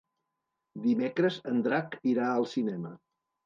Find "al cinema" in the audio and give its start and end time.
2.33-2.97